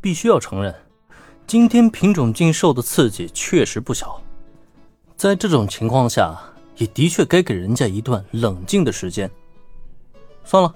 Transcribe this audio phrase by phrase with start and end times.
[0.00, 0.74] 必须要承认，
[1.46, 4.20] 今天品种竟受的刺激确实不小。
[5.16, 6.38] 在这种情况下，
[6.76, 9.30] 也的确该给人家一段冷静的时间。
[10.44, 10.72] 算了，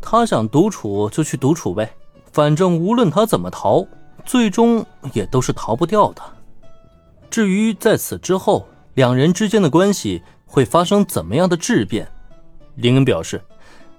[0.00, 1.92] 他想独处就去独处呗，
[2.32, 3.84] 反正无论他怎么逃，
[4.24, 6.22] 最终也都是逃不掉的。
[7.28, 12.10] 至于在此之后两人之间的关系会发生怎么样的质变，
[12.76, 13.42] 林恩表示，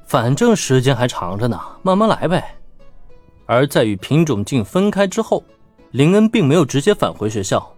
[0.06, 2.56] 反正时间还长着呢，慢慢来呗。
[3.52, 5.44] 而在与品种镜分开之后，
[5.92, 7.70] 林恩并没有直接返回学校，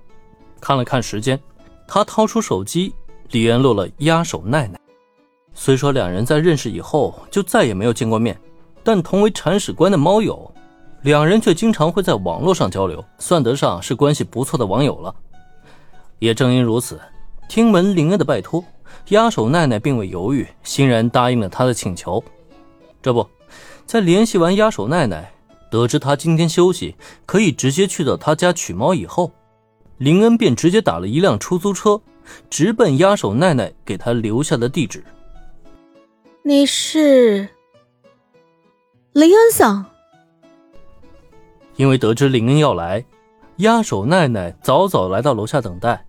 [0.61, 1.39] 看了看时间，
[1.87, 2.93] 他掏出手机，
[3.31, 4.79] 联络了压手奈奈。
[5.55, 8.39] 虽说两人在认识以后就再也没有见过面，
[8.83, 10.53] 但同为铲屎官的猫友，
[11.01, 15.15] 两人却经常会在网络上交流，算得上是关系不错的网友了。
[16.19, 17.01] 也正因如此，
[17.49, 18.63] 听闻林恩的拜托，
[19.07, 22.23] 压手奈奈并未犹豫，欣然答应了他的请求。
[23.01, 23.27] 这不，
[23.87, 25.27] 在联系完压手奈奈。
[25.73, 26.95] 得知他今天休息，
[27.25, 29.31] 可以直接去到他家取猫以后，
[29.97, 31.99] 林恩便直接打了一辆出租车，
[32.47, 35.03] 直奔压手奈奈给他留下的地址。
[36.43, 37.49] 你是
[39.13, 39.83] 林恩桑？
[41.75, 43.03] 因为得知林恩要来，
[43.55, 46.05] 压手奈奈早早来到楼下等待。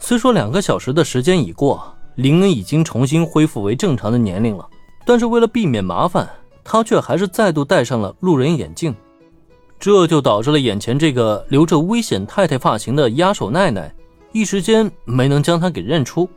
[0.00, 4.68] 虽说两个小时的时间已过，林恩已经重新恢复为正常的年龄了，
[5.06, 6.28] 但是为了避免麻烦。
[6.68, 8.92] 他却还是再度戴上了路人眼镜，
[9.78, 13.94] 这就导致了眼前这个留着危险太太发型的压手奈奈
[14.32, 16.28] 一时间没能将他给认出。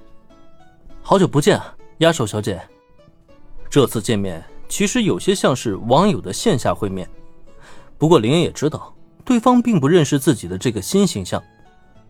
[1.02, 2.61] 好久不见啊，压手小姐。
[3.72, 7.09] 这次见面其实有些像是网友的线下会面，
[7.97, 8.94] 不过林也知道
[9.25, 11.41] 对方并不认识自己的这个新形象，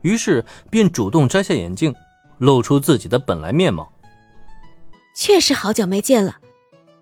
[0.02, 1.95] 于是便主动摘下眼镜，
[2.38, 3.90] 露出自己的本来面貌。
[5.16, 6.36] 确实好久没见了，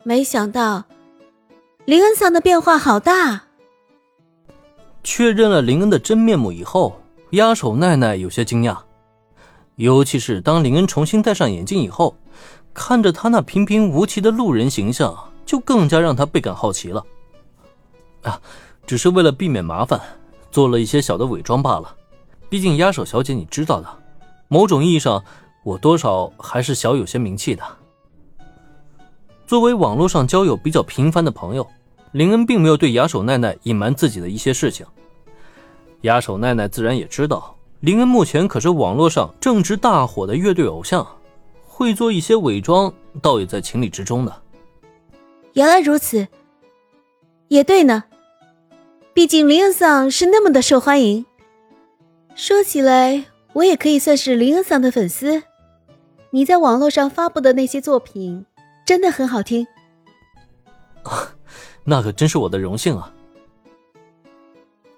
[0.04, 0.86] 没想到。
[1.88, 3.44] 林恩桑的变化好大。
[5.06, 8.78] 确认了林恩的真面目以后，压手奈奈有些惊讶，
[9.78, 12.14] 尤其是当林恩重新戴上眼镜以后，
[12.73, 17.02] 看着他那平平无奇的路人形象，就更加让他倍感好奇了。
[18.23, 18.42] 啊，
[18.86, 19.98] 只是为了避免麻烦，
[20.52, 21.95] 做了一些小的伪装罢了。
[22.50, 23.88] 毕竟压手小姐，你知道的，
[24.50, 25.23] 某种意义上，
[25.64, 27.64] 我多少还是小有些名气的。
[29.45, 31.66] 作为网络上交友比较频繁的朋友。
[32.12, 34.86] 林恩并没有对牙手奈奈隐瞒自己的一些事情，
[36.02, 41.06] 牙手奈奈自然也知道，林恩目前可是网络上正值大火的乐队偶像，
[41.66, 42.92] 会做一些伪装，
[43.22, 44.42] 倒也在情理之中的。
[45.54, 46.28] 原来如此，
[47.50, 48.06] 也对呢，
[49.14, 51.26] 毕竟林恩桑是那么的受欢迎。
[52.36, 55.44] 说起来，我也可以算是林恩桑的粉丝，
[56.30, 58.46] 你在网络上发布的那些作品，
[58.86, 59.67] 真的很好听。
[61.89, 63.14] 那可真是我的荣幸啊！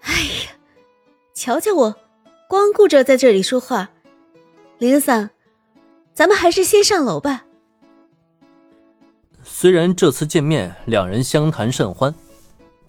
[0.01, 0.51] 哎呀，
[1.35, 1.95] 瞧瞧我，
[2.47, 3.91] 光顾着在这里说话。
[4.79, 5.29] 林桑，
[6.16, 7.45] 咱们还是先上楼吧。
[9.44, 12.11] 虽然这次见面两人相谈甚欢，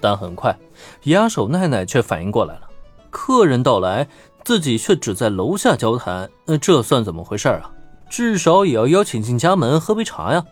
[0.01, 0.59] 但很快，
[1.03, 2.71] 压手奈奈却反应过来了：
[3.11, 4.09] 客人到来，
[4.47, 7.71] 自己却只在楼下交谈，那这算怎么回事啊？
[8.09, 10.43] 至少也要邀请进家门喝杯茶呀！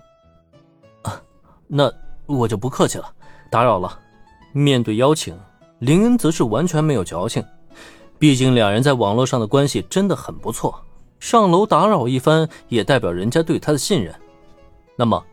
[1.04, 1.22] 啊，
[1.66, 1.90] 那
[2.26, 3.14] 我就不客气了。
[3.50, 3.98] 打扰了。
[4.52, 5.38] 面对邀请，
[5.78, 7.44] 林恩则是完全没有矫情。
[8.18, 10.82] 毕竟两人在网络上的关系真的很不错，
[11.20, 14.14] 上楼打扰一番也代表人家对他的信任。
[14.96, 15.24] 那么，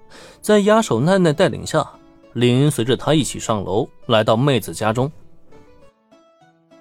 [0.41, 1.89] 在压手奈奈带领下，
[2.33, 5.11] 林恩随着他一起上楼，来到妹子家中。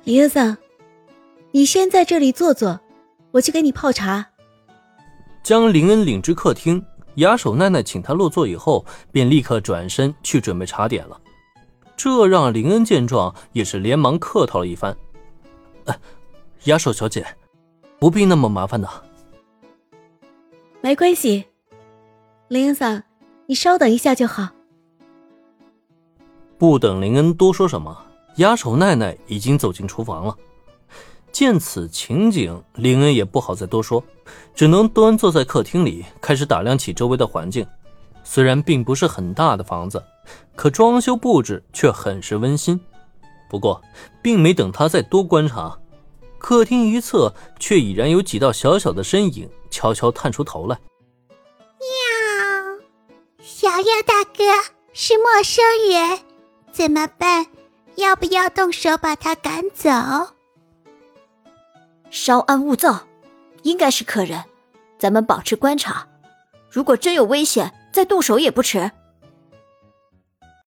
[0.03, 0.55] 林恩桑，
[1.53, 2.79] 你先在这里坐坐，
[3.31, 4.27] 我去给你泡茶。
[5.43, 6.85] 将林恩领至客厅，
[7.17, 11.21] 压手奈奈请他落座以后，便立刻转身去准备茶点了。
[11.97, 14.97] 这让林恩见状也是连忙客套了一番
[15.87, 15.99] ：“哎，
[16.65, 17.25] 压手小姐，
[17.99, 18.89] 不必那么麻烦的。”
[20.83, 21.45] 没关系，
[22.49, 23.03] 林恩桑，
[23.47, 24.49] 你稍等一下就好。
[26.59, 27.97] 不等林恩多说什么，
[28.37, 30.37] 雅手奈奈已经走进厨房了。
[31.35, 34.05] 见此情景，林恩也不好再多说，
[34.55, 37.67] 只能端坐在客厅里，开始打量起周围的环境。
[38.23, 40.01] 虽然并不是很大的房子，
[40.55, 42.81] 可装修布置却很是温馨。
[43.51, 43.83] 不过，
[44.23, 45.77] 并没等他再多观察，
[46.39, 50.79] 客厅一侧却已然有几道小小的身影悄悄探出头来。
[51.81, 52.79] 喵，
[53.43, 54.45] 小妖大哥
[54.93, 56.21] 是陌生人，
[56.71, 57.45] 怎么办？
[57.97, 59.91] 要不要动手把他赶走？
[62.15, 63.09] 稍安勿躁，
[63.65, 64.41] 应该是客人，
[64.97, 66.07] 咱们保持观察，
[66.71, 67.75] 如果真有危险。
[67.93, 68.91] 再动手也不迟。